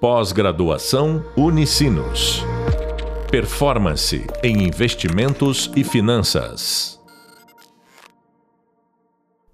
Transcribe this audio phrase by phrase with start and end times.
[0.00, 2.44] Pós-graduação Unicinos.
[3.30, 7.02] Performance em investimentos e finanças.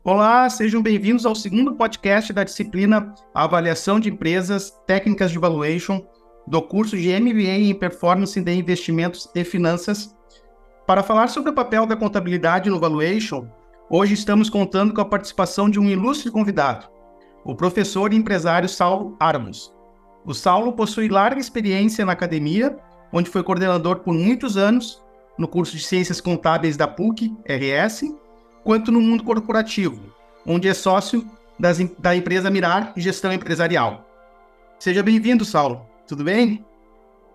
[0.03, 6.05] Olá, sejam bem-vindos ao segundo podcast da disciplina Avaliação de Empresas Técnicas de Valuation
[6.45, 10.13] do curso de MBA em Performance de Investimentos e Finanças.
[10.89, 13.47] Para falar sobre o papel da contabilidade no valuation,
[13.89, 16.89] hoje estamos contando com a participação de um ilustre convidado,
[17.45, 19.73] o professor e empresário Saulo Armos.
[20.25, 22.79] O Saulo possui larga experiência na academia,
[23.13, 25.03] onde foi coordenador por muitos anos
[25.37, 28.15] no curso de Ciências Contábeis da PUC, RS,
[28.63, 30.01] quanto no mundo corporativo,
[30.47, 31.27] onde é sócio
[31.59, 34.07] das, da empresa Mirar Gestão Empresarial.
[34.79, 35.85] Seja bem-vindo, Saulo.
[36.07, 36.65] Tudo bem?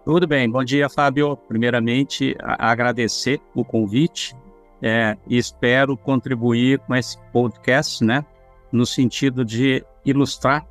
[0.05, 0.49] Tudo bem.
[0.49, 1.35] Bom dia, Fábio.
[1.35, 4.33] Primeiramente, agradecer o convite
[4.81, 8.23] é, e espero contribuir com esse podcast, né,
[8.71, 10.65] no sentido de ilustrar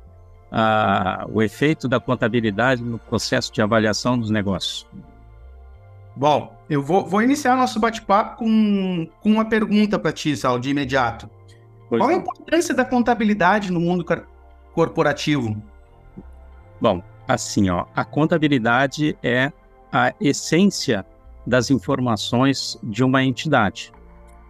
[1.31, 4.87] o efeito da contabilidade no processo de avaliação dos negócios?
[6.15, 10.69] Bom, eu vou, vou iniciar nosso bate-papo com, com uma pergunta para ti, Sal, de
[10.69, 11.29] imediato.
[11.89, 14.03] Pois Qual a importância da contabilidade no mundo
[14.73, 15.61] corporativo?
[16.81, 19.51] Bom, assim, ó, a contabilidade é
[19.91, 21.05] a essência
[21.45, 23.91] das informações de uma entidade.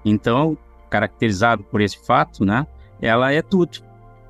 [0.04, 0.58] Então,
[0.90, 2.66] caracterizado por esse fato, né,
[3.02, 3.80] ela é tudo.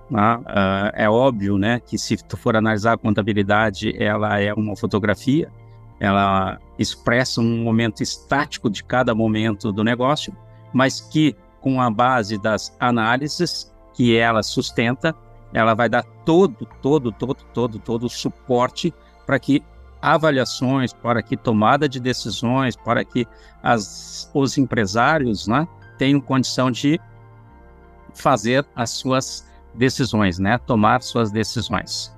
[0.09, 0.37] Né?
[0.37, 5.51] Uh, é óbvio né, que se tu for analisar a contabilidade, ela é uma fotografia,
[5.99, 10.35] ela expressa um momento estático de cada momento do negócio,
[10.73, 15.15] mas que com a base das análises que ela sustenta,
[15.53, 18.93] ela vai dar todo, todo, todo, todo, todo o suporte
[19.25, 19.63] para que
[20.01, 23.27] avaliações, para que tomada de decisões, para que
[23.63, 26.99] as, os empresários né, tenham condição de
[28.13, 29.46] fazer as suas
[29.77, 30.57] decisões, né?
[30.57, 32.15] Tomar suas decisões.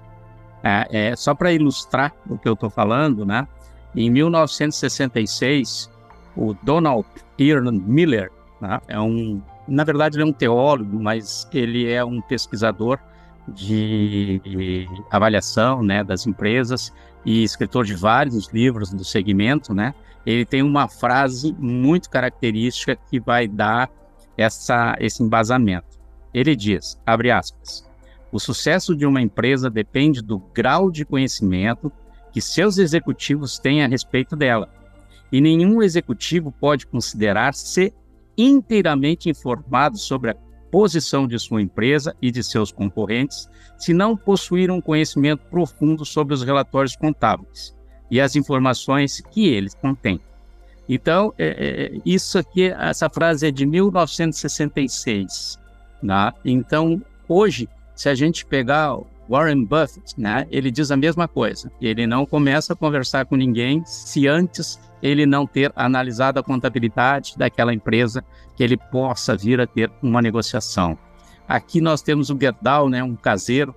[0.63, 3.47] É, é só para ilustrar o que eu estou falando, né?
[3.95, 5.89] Em 1966,
[6.35, 7.07] o Donald
[7.37, 8.79] Ian Miller, né?
[8.87, 12.99] é um, na verdade ele é um teólogo, mas ele é um pesquisador
[13.47, 16.93] de avaliação, né, das empresas
[17.25, 19.93] e escritor de vários livros do segmento, né?
[20.25, 23.89] Ele tem uma frase muito característica que vai dar
[24.37, 25.98] essa, esse embasamento.
[26.33, 27.87] Ele diz, abre aspas,
[28.31, 31.91] o sucesso de uma empresa depende do grau de conhecimento
[32.31, 34.69] que seus executivos têm a respeito dela.
[35.31, 37.93] E nenhum executivo pode considerar-se
[38.37, 40.35] inteiramente informado sobre a
[40.71, 46.33] posição de sua empresa e de seus concorrentes se não possuir um conhecimento profundo sobre
[46.33, 47.75] os relatórios contábeis
[48.09, 50.19] e as informações que eles contêm.
[50.87, 55.58] Então, é, é, isso aqui, essa frase é de 1966.
[56.01, 56.31] Né?
[56.43, 58.97] Então, hoje, se a gente pegar
[59.29, 61.71] Warren Buffett, né, ele diz a mesma coisa.
[61.79, 67.37] Ele não começa a conversar com ninguém se antes ele não ter analisado a contabilidade
[67.37, 68.23] daquela empresa
[68.55, 70.97] que ele possa vir a ter uma negociação.
[71.47, 73.73] Aqui nós temos o Gerdau, né, um caseiro,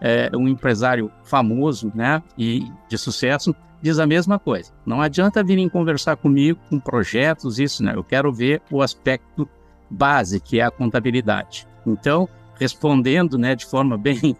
[0.00, 4.72] é, um empresário famoso né, e de sucesso, diz a mesma coisa.
[4.84, 7.92] Não adianta virem conversar comigo com projetos, isso, né?
[7.94, 9.48] Eu quero ver o aspecto
[9.90, 11.66] base, que é a contabilidade.
[11.86, 12.28] Então,
[12.58, 14.36] respondendo né, de forma bem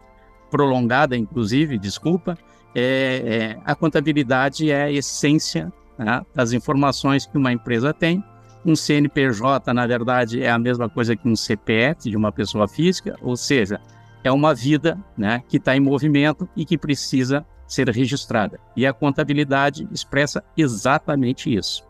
[0.50, 2.36] prolongada, inclusive, desculpa,
[2.74, 8.22] é, é, a contabilidade é a essência né, das informações que uma empresa tem.
[8.64, 13.16] Um CNPJ, na verdade, é a mesma coisa que um CPF de uma pessoa física,
[13.22, 13.80] ou seja,
[14.22, 18.58] é uma vida né, que está em movimento e que precisa ser registrada.
[18.76, 21.88] E a contabilidade expressa exatamente isso.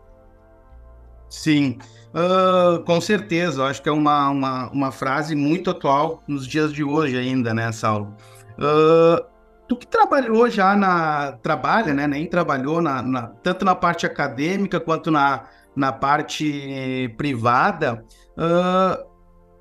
[1.29, 1.79] Sim.
[2.13, 6.73] Uh, com certeza, eu acho que é uma, uma, uma frase muito atual nos dias
[6.73, 8.15] de hoje ainda, né, Saulo?
[8.57, 9.23] Uh,
[9.67, 11.33] tu que trabalhou já na.
[11.41, 12.05] trabalha, né?
[12.07, 15.45] Nem trabalhou na, na, tanto na parte acadêmica quanto na,
[15.75, 18.03] na parte privada.
[18.37, 19.10] Uh,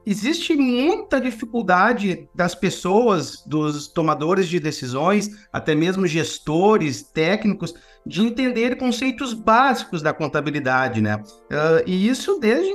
[0.06, 7.74] existe muita dificuldade das pessoas, dos tomadores de decisões, até mesmo gestores, técnicos,
[8.06, 11.16] de entender conceitos básicos da contabilidade, né?
[11.16, 12.74] Uh, e isso desde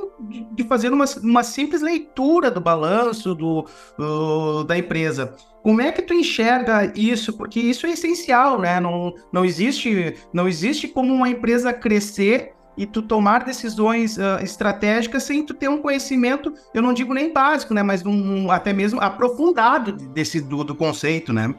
[0.54, 3.66] de fazer uma, uma simples leitura do balanço do,
[4.00, 5.36] uh, da empresa.
[5.64, 7.34] Como é que tu enxerga isso?
[7.34, 8.80] Porque isso é essencial, né?
[8.80, 15.24] Não, não, existe, não existe como uma empresa crescer e tu tomar decisões uh, estratégicas
[15.24, 17.82] sem tu ter um conhecimento, eu não digo nem básico, né?
[17.82, 21.54] Mas um, até mesmo aprofundado desse, do, do conceito, né?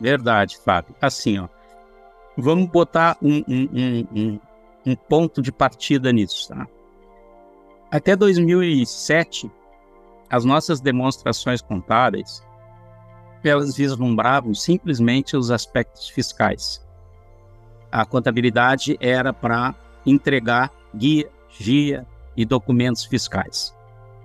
[0.00, 0.94] Verdade, Fábio.
[1.00, 1.48] Assim, ó
[2.36, 4.40] Vamos botar um, um, um,
[4.86, 6.48] um ponto de partida nisso.
[6.48, 6.66] Tá?
[7.90, 9.50] Até 2007,
[10.28, 12.42] as nossas demonstrações contábeis
[13.44, 16.82] elas vislumbravam simplesmente os aspectos fiscais.
[17.92, 19.74] A contabilidade era para
[20.06, 21.28] entregar guia,
[21.58, 22.06] guia
[22.36, 23.74] e documentos fiscais.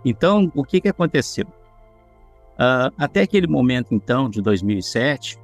[0.04, 1.46] Então, o que, que aconteceu?
[1.46, 5.40] Uh, até aquele momento, então, de 2007,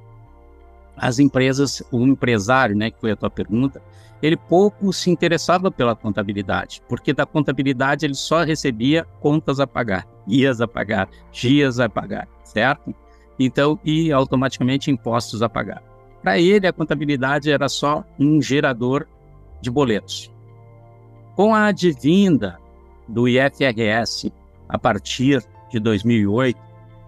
[0.96, 3.82] as empresas, o empresário, né, que foi a tua pergunta,
[4.22, 10.06] ele pouco se interessava pela contabilidade, porque da contabilidade ele só recebia contas a pagar,
[10.26, 12.94] guias a pagar, dias a pagar, certo?
[13.38, 15.82] Então, e automaticamente impostos a pagar.
[16.22, 19.06] Para ele, a contabilidade era só um gerador
[19.66, 20.32] de boletos.
[21.34, 22.58] Com a advinda
[23.06, 24.32] do IFRS
[24.68, 26.58] a partir de 2008,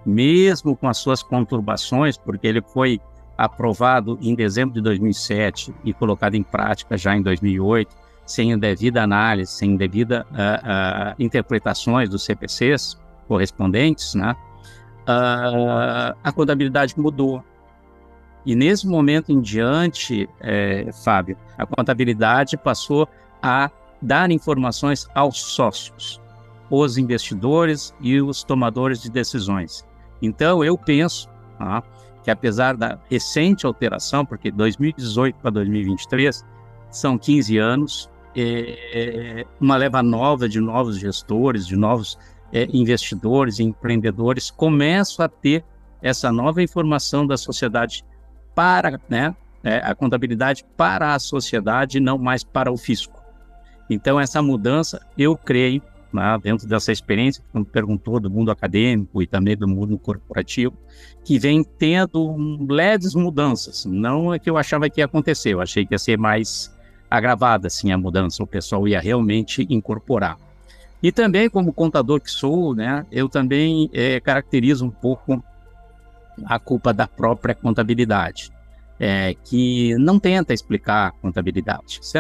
[0.05, 3.01] mesmo com as suas conturbações, porque ele foi
[3.37, 7.95] aprovado em dezembro de 2007 e colocado em prática já em 2008,
[8.27, 14.35] sem devida análise, sem devida uh, uh, interpretações dos CPCs correspondentes, né?
[15.09, 17.43] Uh, a contabilidade mudou.
[18.45, 23.09] E nesse momento em diante, é, Fábio, a contabilidade passou
[23.43, 23.71] a
[24.01, 26.21] dar informações aos sócios,
[26.71, 29.85] os investidores e os tomadores de decisões.
[30.23, 31.83] Então, eu penso ah,
[32.23, 36.45] que apesar da recente alteração, porque 2018 para 2023
[36.91, 42.19] são 15 anos, é, uma leva nova de novos gestores, de novos
[42.53, 45.65] é, investidores e empreendedores começam a ter
[46.01, 48.05] essa nova informação da sociedade
[48.59, 53.23] para né, é, a contabilidade para a sociedade, não mais para o fisco.
[53.89, 55.81] Então, essa mudança, eu creio,
[56.13, 60.77] né, dentro dessa experiência, como perguntou, do mundo acadêmico e também do mundo corporativo,
[61.25, 62.37] que vem tendo
[62.69, 63.85] leves mudanças.
[63.85, 66.77] Não é que eu achava que ia acontecer, eu achei que ia ser mais
[67.09, 70.37] agravada assim, a mudança, o pessoal ia realmente incorporar.
[71.01, 75.41] E também, como contador que sou, né, eu também é, caracterizo um pouco
[76.45, 78.51] a culpa da própria contabilidade,
[78.99, 81.99] é, que não tenta explicar a contabilidade.
[82.03, 82.19] Se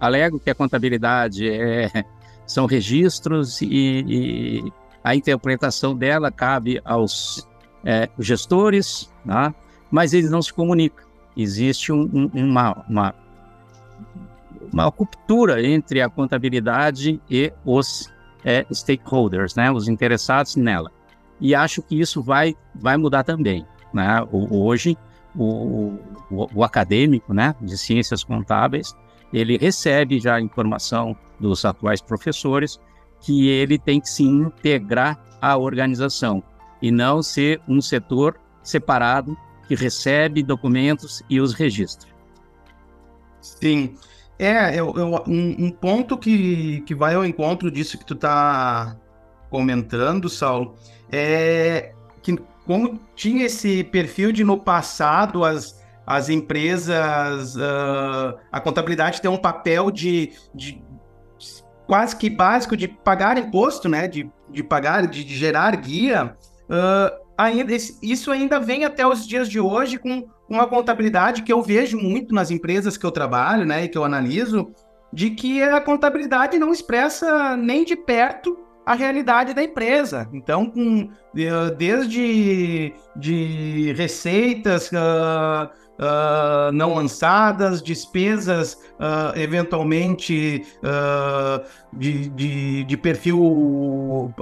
[0.00, 2.04] alego que a contabilidade é
[2.50, 4.72] são registros e, e
[5.04, 7.48] a interpretação dela cabe aos
[7.84, 9.54] é, gestores, né?
[9.88, 11.04] mas eles não se comunicam.
[11.36, 13.14] Existe um, uma, uma,
[14.72, 18.12] uma ruptura entre a contabilidade e os
[18.44, 19.70] é, stakeholders, né?
[19.70, 20.90] os interessados nela.
[21.40, 23.66] E acho que isso vai, vai mudar também.
[23.92, 24.26] Né?
[24.30, 24.96] Hoje,
[25.34, 25.98] o,
[26.30, 28.94] o, o acadêmico né, de ciências contábeis,
[29.32, 32.80] ele recebe já a informação dos atuais professores
[33.20, 36.42] que ele tem que se integrar à organização
[36.82, 39.36] e não ser um setor separado
[39.68, 42.08] que recebe documentos e os registra.
[43.40, 43.94] Sim.
[44.38, 48.96] É, eu, eu, um, um, ponto que, que vai ao encontro disso que tu está
[49.50, 50.76] comentando, Saulo,
[51.12, 51.92] é
[52.22, 52.36] que
[52.66, 59.36] como tinha esse perfil de no passado as, as empresas, uh, a contabilidade tem um
[59.36, 60.82] papel de, de,
[61.86, 64.06] quase que básico de pagar imposto, né?
[64.06, 66.36] De, de pagar, de, de gerar guia.
[66.68, 67.72] Uh, ainda,
[68.02, 72.34] isso ainda vem até os dias de hoje com uma contabilidade que eu vejo muito
[72.34, 73.84] nas empresas que eu trabalho, né?
[73.84, 74.72] E que eu analiso,
[75.12, 80.28] de que a contabilidade não expressa nem de perto a realidade da empresa.
[80.32, 81.10] Então, com,
[81.76, 85.68] desde de receitas, uh,
[86.00, 90.64] uh, não lançadas, despesas uh, eventualmente
[91.92, 94.32] de, de, de, perfil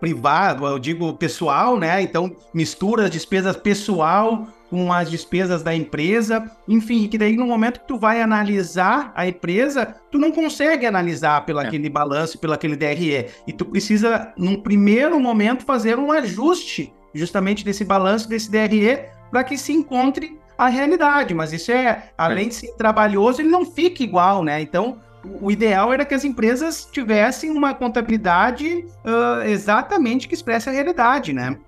[0.00, 2.02] privado, eu digo pessoal, né?
[2.02, 7.80] Então mistura as despesas pessoal com as despesas da empresa, enfim, que daí no momento
[7.80, 11.66] que tu vai analisar a empresa, tu não consegue analisar pelo é.
[11.66, 17.66] aquele balanço, pelo aquele DRE, e tu precisa num primeiro momento fazer um ajuste justamente
[17.66, 18.98] desse balanço desse DRE
[19.30, 21.34] para que se encontre a realidade.
[21.34, 24.62] Mas isso é, além de ser trabalhoso, ele não fica igual, né?
[24.62, 30.72] Então, o ideal era que as empresas tivessem uma contabilidade uh, exatamente que expresse a
[30.72, 31.58] realidade, né?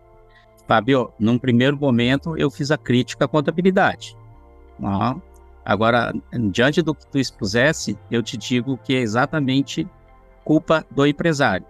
[0.67, 4.17] Fábio, num primeiro momento eu fiz a crítica à contabilidade.
[4.81, 5.21] Uhum.
[5.65, 6.13] Agora,
[6.51, 9.89] diante do que tu expusesse, eu te digo que é exatamente
[10.45, 11.67] culpa do empresário.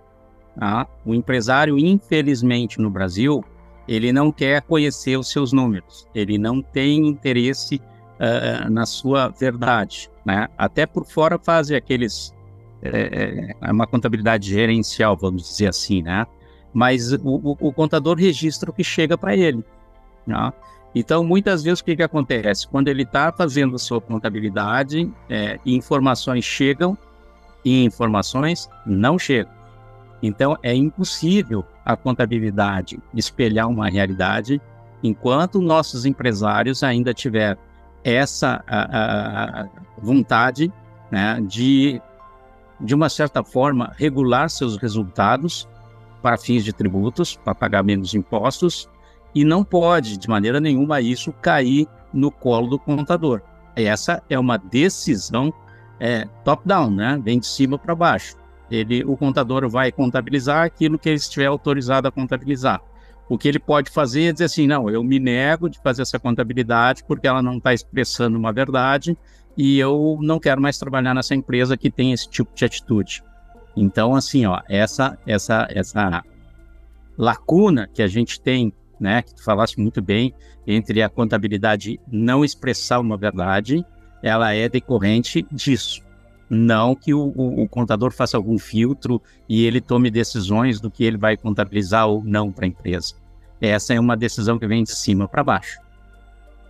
[0.58, 0.86] Tá?
[1.04, 3.44] O empresário, infelizmente, no Brasil,
[3.86, 10.10] ele não quer conhecer os seus números, ele não tem interesse uh, na sua verdade,
[10.24, 10.48] né?
[10.56, 12.32] Até por fora fazem aqueles
[12.82, 16.26] é, é, uma contabilidade gerencial, vamos dizer assim, né?
[16.74, 19.64] Mas o, o, o contador registra o que chega para ele.
[20.26, 20.52] Né?
[20.94, 22.68] Então, muitas vezes, o que, que acontece?
[22.68, 26.98] Quando ele está fazendo a sua contabilidade, é, informações chegam
[27.64, 29.52] e informações não chegam.
[30.22, 34.60] Então, é impossível a contabilidade espelhar uma realidade
[35.02, 37.58] enquanto nossos empresários ainda tiver
[38.02, 40.72] essa a, a vontade
[41.10, 42.00] né, de,
[42.80, 45.68] de uma certa forma, regular seus resultados
[46.24, 48.88] para fins de tributos, para pagar menos impostos,
[49.34, 53.42] e não pode, de maneira nenhuma, isso cair no colo do contador.
[53.76, 55.52] Essa é uma decisão
[56.00, 57.20] é, top-down, né?
[57.22, 58.36] vem de cima para baixo.
[58.70, 62.80] Ele, o contador vai contabilizar aquilo que ele estiver autorizado a contabilizar.
[63.28, 66.18] O que ele pode fazer é dizer assim: não, eu me nego de fazer essa
[66.18, 69.14] contabilidade porque ela não está expressando uma verdade
[69.58, 73.22] e eu não quero mais trabalhar nessa empresa que tem esse tipo de atitude.
[73.76, 76.22] Então, assim, ó, essa, essa, essa
[77.18, 80.34] lacuna que a gente tem, né, que tu falaste muito bem,
[80.66, 83.84] entre a contabilidade não expressar uma verdade,
[84.22, 86.02] ela é decorrente disso.
[86.48, 91.04] Não que o, o, o, contador faça algum filtro e ele tome decisões do que
[91.04, 93.14] ele vai contabilizar ou não para a empresa.
[93.60, 95.78] Essa é uma decisão que vem de cima para baixo.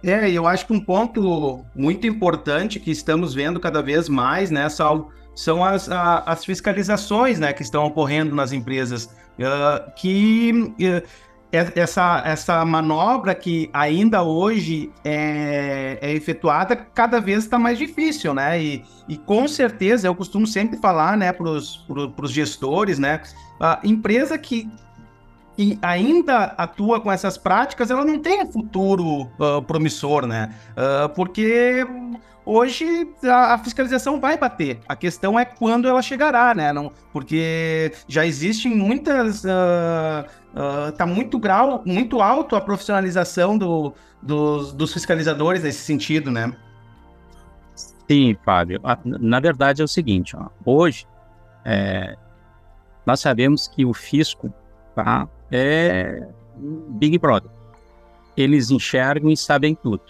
[0.03, 4.69] É, eu acho que um ponto muito importante que estamos vendo cada vez mais, né,
[4.69, 9.07] Saulo, são as, a, as fiscalizações né, que estão ocorrendo nas empresas,
[9.38, 11.07] uh, que uh,
[11.53, 18.61] essa, essa manobra que ainda hoje é, é efetuada cada vez está mais difícil, né?
[18.61, 21.85] E, e com certeza eu costumo sempre falar, né, para os
[22.31, 23.21] gestores, né?
[23.61, 24.69] A empresa que,
[25.81, 30.53] ainda atua com essas práticas, ela não tem futuro uh, promissor, né?
[30.73, 31.87] Uh, porque
[32.45, 34.81] hoje a, a, fiscalização vai bater.
[34.89, 36.73] A questão é quando ela chegará, né?
[36.73, 39.45] Não, porque já existem muitas.
[39.45, 40.25] Uh,
[40.55, 46.53] uh, tá muito grau, muito alto a profissionalização do, dos, dos fiscalizadores nesse sentido, né?
[48.09, 48.81] Sim, Fábio.
[49.05, 51.07] Na verdade é o seguinte, ó, hoje
[51.65, 52.17] é,
[53.07, 54.53] nós sabemos que o fisco
[54.95, 56.27] tá, é
[56.91, 57.51] Big Brother.
[58.37, 60.03] Eles enxergam e sabem tudo.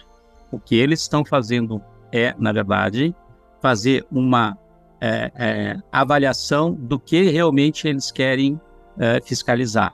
[0.51, 3.15] O que eles estão fazendo é, na verdade,
[3.61, 4.57] fazer uma
[5.01, 8.59] é, é, avaliação do que realmente eles querem
[8.97, 9.93] é, fiscalizar.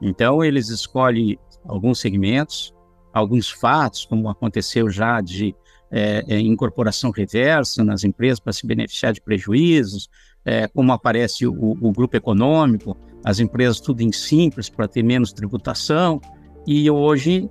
[0.00, 2.74] Então, eles escolhem alguns segmentos,
[3.12, 5.54] alguns fatos, como aconteceu já de
[5.90, 10.08] é, é, incorporação reversa nas empresas para se beneficiar de prejuízos,
[10.44, 15.32] é, como aparece o, o, grupo econômico, as empresas tudo em simples para ter menos
[15.32, 16.20] tributação.
[16.66, 17.48] E hoje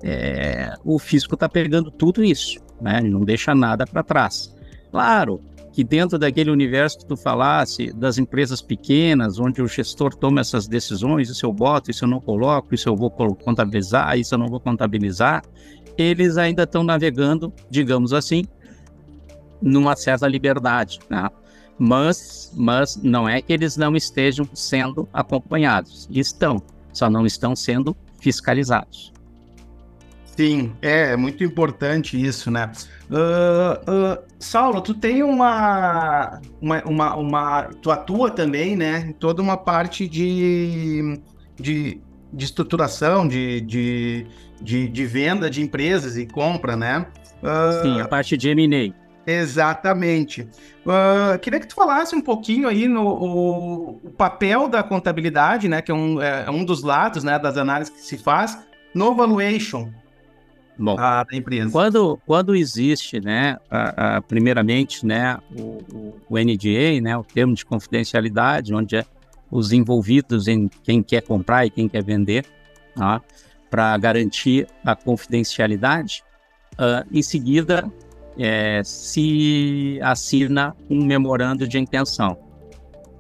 [0.84, 3.02] o fisco está pegando tudo isso né?
[3.02, 4.54] Não deixa nada para trás.
[4.92, 10.42] Claro que dentro daquele universo que tu falasse, das empresas pequenas, onde o gestor toma
[10.42, 14.40] essas decisões, isso eu boto, isso eu não coloco, isso eu vou contabilizar, isso eu
[14.40, 15.44] não vou contabilizar,
[15.98, 18.46] eles ainda estão navegando, digamos assim,
[19.62, 21.30] numa certa liberdade, né?
[21.78, 26.62] Mas, mas não é que eles não estejam sendo acompanhados, estão,
[26.92, 29.12] só não estão sendo fiscalizados.
[30.40, 32.72] Sim, é, é muito importante isso, né?
[33.10, 39.08] Uh, uh, Saulo, tu tem uma, uma, uma, uma, Tu atua também, né?
[39.10, 41.20] Em toda uma parte de,
[41.60, 42.00] de,
[42.32, 44.28] de estruturação, de, de,
[44.62, 47.06] de, de, venda de empresas e compra, né?
[47.44, 48.94] Uh, Sim, a parte de M&A.
[49.26, 50.42] Exatamente.
[50.86, 55.82] Uh, queria que tu falasse um pouquinho aí no o, o papel da contabilidade, né,
[55.82, 58.58] que é um, é, é um dos lados, né, das análises que se faz
[58.94, 59.92] no valuation.
[60.78, 61.70] Bom, da empresa.
[61.70, 67.54] Quando, quando existe, né, a, a, primeiramente, né, o, o, o, NDA, né, o termo
[67.54, 69.06] de confidencialidade, onde é
[69.52, 72.46] os envolvidos em quem quer comprar e quem quer vender,
[72.96, 73.22] tá,
[73.70, 76.24] para garantir a confidencialidade,
[76.74, 77.92] uh, em seguida
[78.40, 82.38] é, se assina um memorando de intenção.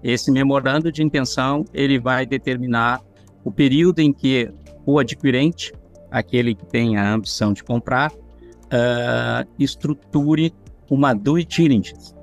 [0.01, 3.01] Esse memorando de intenção ele vai determinar
[3.43, 4.49] o período em que
[4.85, 5.73] o adquirente
[6.11, 10.53] aquele que tem a ambição de comprar, uh, estruture
[10.89, 12.13] uma due diligence.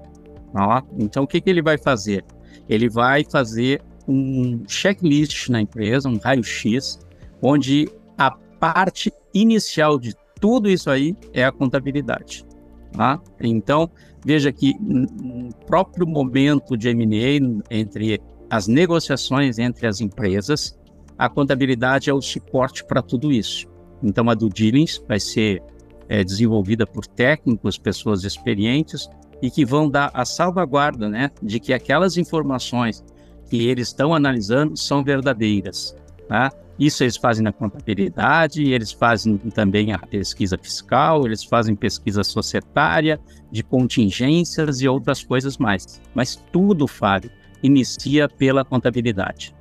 [0.55, 2.25] Ó, então, o que, que ele vai fazer?
[2.69, 6.99] Ele vai fazer um checklist na empresa, um raio-x,
[7.43, 12.45] onde a parte inicial de tudo isso aí é a contabilidade.
[12.93, 13.21] Tá?
[13.40, 13.90] Então,
[14.25, 20.78] veja que no próprio momento de M&A, entre as negociações entre as empresas,
[21.19, 23.66] a contabilidade é o suporte para tudo isso.
[24.02, 25.62] Então, a due diligence vai ser
[26.09, 29.09] é, desenvolvida por técnicos, pessoas experientes
[29.43, 33.05] e que vão dar a salvaguarda né, de que aquelas informações
[33.49, 35.95] que eles estão analisando são verdadeiras.
[36.28, 36.52] Tá?
[36.78, 43.18] Isso eles fazem na contabilidade, eles fazem também a pesquisa fiscal, eles fazem pesquisa societária,
[43.50, 46.00] de contingências e outras coisas mais.
[46.14, 47.30] Mas tudo, Fábio,
[47.62, 49.54] inicia pela contabilidade.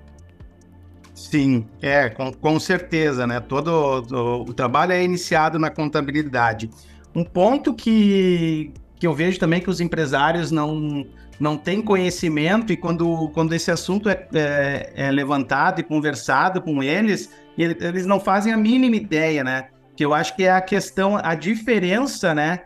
[1.14, 3.40] Sim, é, com, com certeza, né?
[3.40, 6.70] Todo o, o, trabalho é iniciado na contabilidade.
[7.16, 11.06] Um ponto que, que eu vejo também que os empresários não,
[11.40, 16.82] não têm conhecimento e quando, quando esse assunto é, é, é levantado e conversado com
[16.82, 19.70] eles, eles não fazem a mínima ideia, né?
[19.96, 22.62] Que eu acho que é a questão, a diferença, né?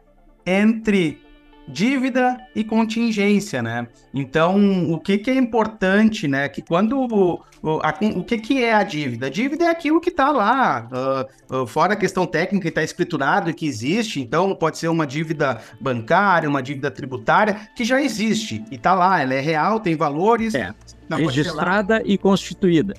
[0.45, 1.21] Entre
[1.69, 3.87] dívida e contingência, né?
[4.13, 6.49] Então, o que, que é importante, né?
[6.49, 9.27] Que quando o, a, o que, que é a dívida?
[9.27, 10.89] A dívida é aquilo que está lá,
[11.51, 14.19] uh, uh, fora a questão técnica que está escriturado e que existe.
[14.19, 19.21] Então, pode ser uma dívida bancária, uma dívida tributária que já existe e está lá,
[19.21, 20.55] ela é real, tem valores.
[20.55, 20.73] É.
[21.11, 22.93] Registrada e constituída.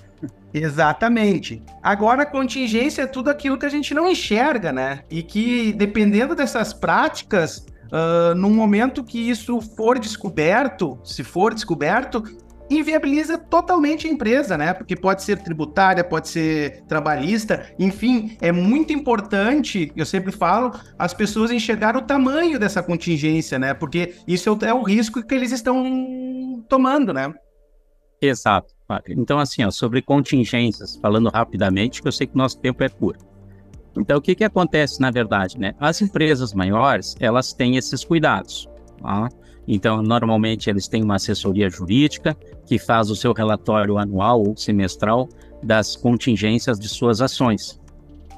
[0.53, 1.63] Exatamente.
[1.81, 5.01] Agora, a contingência é tudo aquilo que a gente não enxerga, né?
[5.09, 12.23] E que, dependendo dessas práticas, uh, no momento que isso for descoberto, se for descoberto,
[12.71, 14.73] inviabiliza totalmente a empresa, né?
[14.73, 21.13] Porque pode ser tributária, pode ser trabalhista, enfim, é muito importante, eu sempre falo, as
[21.13, 23.75] pessoas enxergar o tamanho dessa contingência, né?
[23.75, 27.35] Porque isso é o risco que eles estão tomando, né?
[28.23, 28.73] Exato.
[29.09, 33.25] Então, assim, ó, sobre contingências, falando rapidamente, que eu sei que nosso tempo é curto.
[33.97, 35.75] Então, o que, que acontece, na verdade, né?
[35.81, 38.69] As empresas maiores, elas têm esses cuidados.
[39.03, 39.29] Tá?
[39.67, 45.29] Então, normalmente, eles têm uma assessoria jurídica que faz o seu relatório anual ou semestral
[45.63, 47.81] das contingências de suas ações.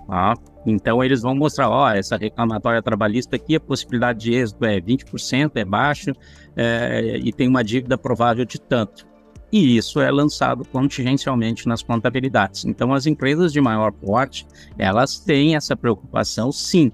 [0.07, 0.35] Tá?
[0.65, 5.53] Então, eles vão mostrar, ó, essa reclamatória trabalhista aqui, a possibilidade de êxito é 20%,
[5.57, 6.13] é baixo,
[6.57, 9.12] é, e tem uma dívida provável de tanto
[9.53, 12.65] e isso é lançado contingencialmente nas contabilidades.
[12.65, 14.47] Então, as empresas de maior porte,
[14.79, 16.91] elas têm essa preocupação, sim,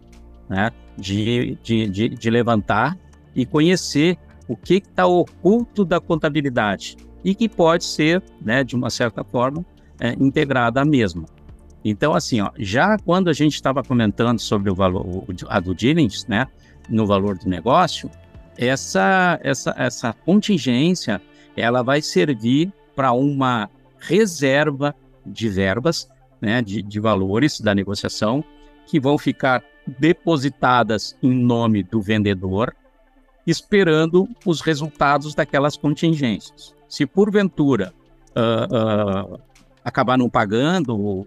[0.49, 2.99] né, de, de, de, de levantar
[3.35, 8.91] e conhecer o que está oculto da contabilidade e que pode ser, né, de uma
[8.91, 9.65] certa forma,
[10.01, 11.27] é, integrada à mesma.
[11.85, 16.29] Então, assim, ó, já quando a gente estava comentando sobre o valor, a do diligence,
[16.29, 16.49] né,
[16.89, 18.11] no valor do negócio,
[18.57, 21.21] essa, essa, essa contingência
[21.61, 24.95] ela vai servir para uma reserva
[25.25, 26.09] de verbas,
[26.41, 28.45] né, de, de valores da negociação,
[28.87, 29.63] que vão ficar
[29.99, 32.75] depositadas em nome do vendedor,
[33.47, 36.75] esperando os resultados daquelas contingências.
[36.89, 37.93] Se porventura
[38.31, 39.41] uh, uh,
[39.85, 41.25] acabar não pagando,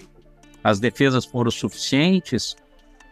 [0.64, 2.56] as defesas foram suficientes,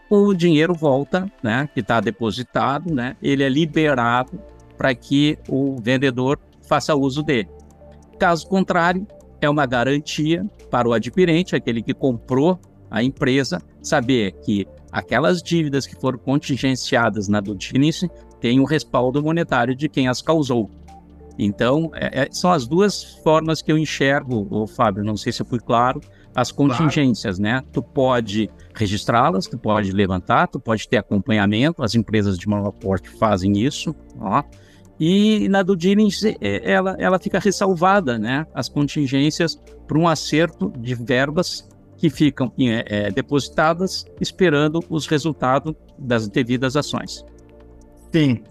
[0.10, 4.40] o dinheiro volta, né, que está depositado, né, ele é liberado
[4.78, 7.50] para que o vendedor faça uso dele.
[8.20, 9.06] Caso contrário,
[9.42, 12.60] é uma garantia para o adquirente, aquele que comprou
[12.92, 19.22] a empresa, saber que aquelas dívidas que foram contingenciadas na diligence têm o um respaldo
[19.22, 20.70] monetário de quem as causou.
[21.38, 25.42] Então, é, é, são as duas formas que eu enxergo, ô, Fábio, não sei se
[25.42, 26.02] eu fui claro,
[26.36, 27.56] as contingências, claro.
[27.56, 27.64] né?
[27.72, 33.10] Tu pode registrá-las, tu pode levantar, tu pode ter acompanhamento, as empresas de maior porte
[33.10, 34.44] fazem isso, ó.
[35.00, 38.46] E na do diligence, é, ela, ela fica ressalvada, né?
[38.54, 39.58] As contingências
[39.88, 46.76] para um acerto de verbas que ficam é, é, depositadas esperando os resultados das devidas
[46.76, 47.24] ações.
[48.12, 48.42] Sim.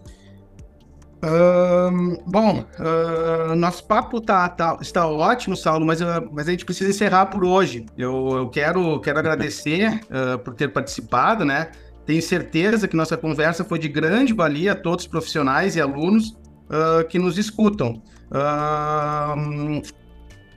[1.21, 6.65] Um, bom, uh, nosso papo tá, tá, está ótimo, Saulo, mas, uh, mas a gente
[6.65, 7.87] precisa encerrar por hoje.
[7.97, 11.73] Eu, eu quero, quero agradecer uh, por ter participado, né?
[12.09, 16.31] Tenho certeza que nossa conversa foi de grande valia a todos os profissionais e alunos
[16.31, 18.03] uh, que nos escutam.
[18.31, 19.83] Uh,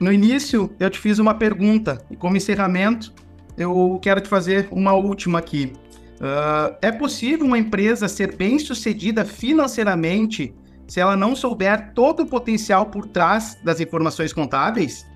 [0.00, 3.12] no início, eu te fiz uma pergunta, e como encerramento,
[3.58, 5.74] eu quero te fazer uma última aqui.
[6.14, 10.54] Uh, é possível uma empresa ser bem sucedida financeiramente
[10.88, 15.06] se ela não souber todo o potencial por trás das informações contábeis?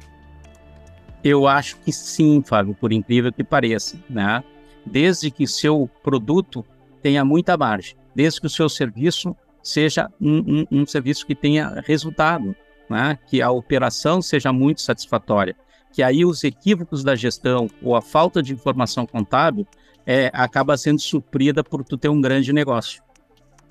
[1.25, 4.45] Eu acho que sim, Fábio, por incrível que pareça, né?
[4.87, 6.65] Desde que seu produto
[7.03, 11.83] tenha muita margem, desde que o seu serviço seja um, um, um serviço que tenha
[11.85, 12.55] resultado,
[12.89, 13.19] né?
[13.27, 15.57] que a operação seja muito satisfatória,
[15.93, 19.67] que aí os equívocos da gestão ou a falta de informação contábil
[20.07, 23.03] é, acaba sendo suprida por tu ter um grande negócio.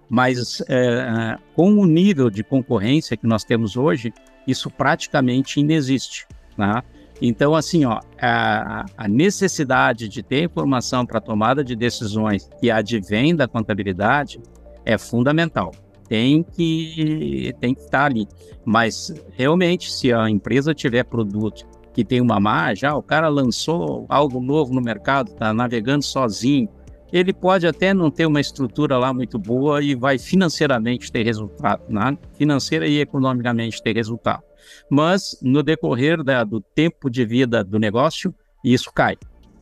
[0.10, 4.13] Mas é, com o nível de concorrência que nós temos hoje,
[4.45, 6.28] isso praticamente inexiste.
[6.58, 6.84] Né?
[7.21, 13.36] Então, assim, ó, a, a necessidade de ter informação para tomada de decisões que advém
[13.36, 14.39] da contabilidade
[14.84, 15.71] é fundamental.
[16.08, 18.28] Tem que, tem que estar ali.
[18.63, 24.06] Mas, realmente, se a empresa tiver produto que tem uma margem, ah, o cara lançou
[24.10, 26.69] algo novo no mercado, está navegando sozinho,
[27.12, 31.82] ele pode até não ter uma estrutura lá muito boa e vai financeiramente ter resultado,
[31.88, 32.17] né?
[32.34, 34.43] financeira e economicamente ter resultado.
[34.89, 39.17] Mas no decorrer da, do tempo de vida do negócio, isso cai,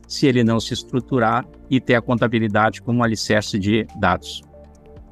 [0.08, 4.42] se ele não se estruturar e ter a contabilidade como um alicerce de dados.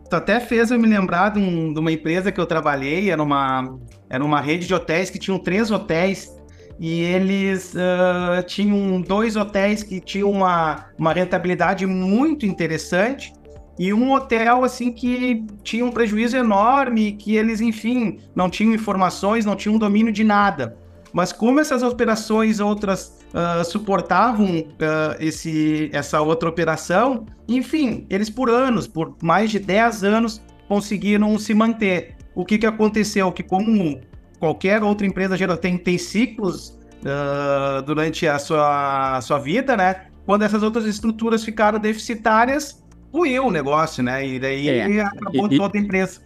[0.09, 3.23] Tu até fez eu me lembrar de, um, de uma empresa que eu trabalhei, era
[3.23, 3.79] uma,
[4.11, 6.31] era uma rede de hotéis que tinham três hotéis
[6.79, 13.33] e eles uh, tinham dois hotéis que tinham uma, uma rentabilidade muito interessante
[13.79, 19.45] e um hotel assim que tinha um prejuízo enorme, que eles, enfim, não tinham informações,
[19.45, 20.77] não tinham domínio de nada.
[21.13, 28.49] Mas como essas operações outras uh, suportavam uh, esse, essa outra operação, enfim, eles por
[28.49, 32.17] anos, por mais de 10 anos, conseguiram se manter.
[32.35, 33.31] O que, que aconteceu?
[33.31, 34.01] Que como
[34.39, 40.07] qualquer outra empresa geral tem, tem ciclos uh, durante a sua, a sua vida, né?
[40.25, 42.82] Quando essas outras estruturas ficaram deficitárias,
[43.13, 44.27] ruiu o negócio, né?
[44.27, 45.03] E daí é.
[45.03, 46.21] acabou e, toda a empresa.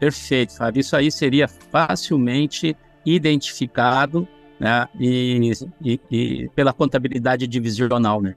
[0.00, 0.80] Perfeito, Fábio.
[0.80, 4.26] Isso aí seria facilmente identificado
[4.58, 4.88] né?
[4.98, 8.34] e, e, e pela contabilidade divisional, né?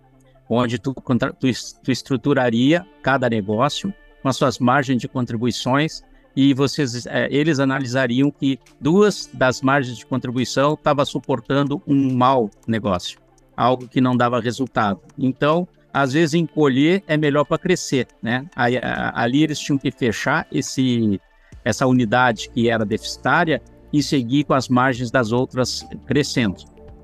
[0.50, 1.48] Onde tu, tu,
[1.84, 6.02] tu estruturaria cada negócio com as suas margens de contribuições
[6.36, 12.50] e vocês, é, eles analisariam que duas das margens de contribuição estavam suportando um mau
[12.68, 13.20] negócio,
[13.56, 15.02] algo que não dava resultado.
[15.18, 18.46] Então, às vezes encolher é melhor para crescer, né?
[18.56, 18.80] Aí,
[19.14, 21.20] ali eles tinham que fechar esse,
[21.64, 26.58] essa unidade que era deficitária e seguir com as margens das outras crescendo.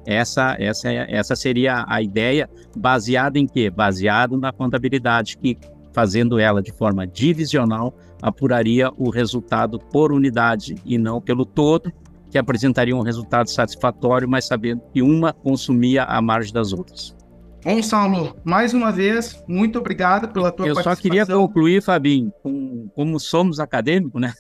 [0.06, 3.69] Essa, essa, essa seria a ideia, baseada em quê?
[3.69, 5.58] Baseado na contabilidade, que
[5.93, 11.91] fazendo ela de forma divisional, apuraria o resultado por unidade e não pelo todo,
[12.30, 17.15] que apresentaria um resultado satisfatório, mas sabendo que uma consumia a margem das outras.
[17.63, 20.95] Bom, Saulo, mais uma vez, muito obrigado pela tua Eu participação.
[20.95, 24.34] só queria concluir, Fabinho, com, como somos acadêmicos, né?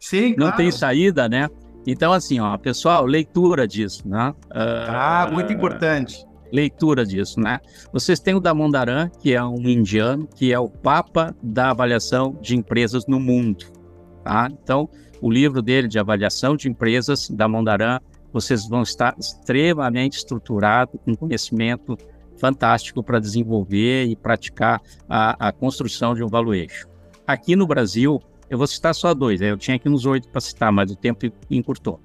[0.00, 0.56] Sim, Não claro.
[0.56, 1.48] tem saída, né?
[1.86, 4.32] Então, assim, ó, pessoal, leitura disso, né?
[4.46, 7.58] Uh, ah, muito importante leitura disso, né?
[7.92, 12.54] Vocês têm o Damodaran, que é um indiano, que é o papa da avaliação de
[12.54, 13.64] empresas no mundo,
[14.22, 14.48] tá?
[14.62, 14.88] Então,
[15.20, 17.98] o livro dele de avaliação de empresas, Damodaran,
[18.32, 21.96] vocês vão estar extremamente estruturados, com conhecimento
[22.42, 26.88] fantástico para desenvolver e praticar a, a, construção de um valuation.
[27.24, 29.52] Aqui no Brasil, eu vou citar só dois, né?
[29.52, 32.00] eu tinha aqui uns oito para citar, mas o tempo encurtou.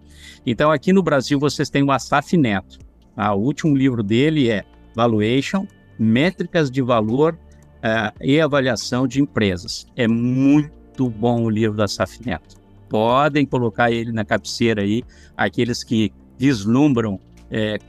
[0.46, 2.78] Então, aqui no Brasil, vocês têm o Asaf Neto.
[3.16, 4.64] Ah, o último livro dele é
[4.96, 5.66] Valuation,
[5.98, 9.88] Métricas de Valor uh, e Avaliação de Empresas.
[9.96, 12.58] É muito bom o livro da Saf Neto.
[12.88, 15.04] Podem colocar ele na cabeceira aí,
[15.36, 17.20] aqueles que vislumbram
[17.50, 17.80] é,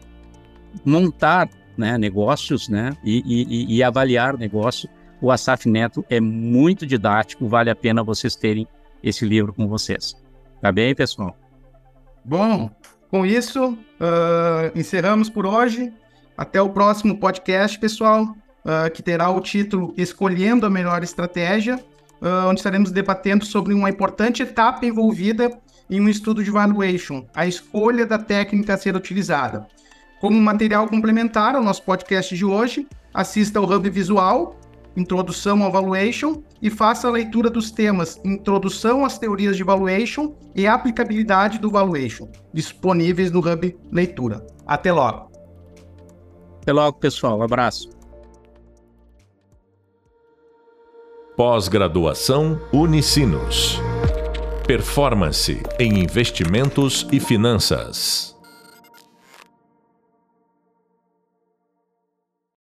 [0.82, 4.88] montar né, negócios né, e, e, e avaliar negócio.
[5.20, 8.66] O Asaf Neto é muito didático, vale a pena vocês terem
[9.02, 10.14] esse livro com vocês.
[10.60, 11.36] Tá bem, pessoal?
[12.24, 12.70] Bom,
[13.10, 15.92] com isso, uh, encerramos por hoje.
[16.36, 22.48] Até o próximo podcast, pessoal, uh, que terá o título Escolhendo a Melhor Estratégia, uh,
[22.48, 25.50] onde estaremos debatendo sobre uma importante etapa envolvida
[25.90, 29.66] em um estudo de valuation, a escolha da técnica a ser utilizada.
[30.20, 34.58] Como material complementar ao nosso podcast de hoje, assista ao Hub Visual,
[34.96, 40.66] Introdução ao Valuation e faça a leitura dos temas Introdução às Teorias de Valuation e
[40.66, 44.44] Aplicabilidade do Valuation, disponíveis no Hub Leitura.
[44.66, 45.30] Até logo.
[46.62, 47.38] Até logo, pessoal.
[47.38, 47.88] Um abraço.
[51.36, 53.80] Pós-graduação Unicinos.
[54.66, 58.37] Performance em investimentos e finanças.